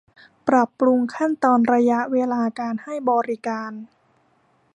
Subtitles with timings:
[0.47, 3.71] ปรับปรุงขั้นตอนระยะเวลาการให้บริการ